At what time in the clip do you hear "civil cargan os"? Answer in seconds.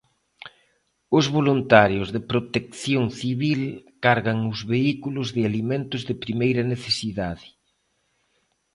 3.19-4.59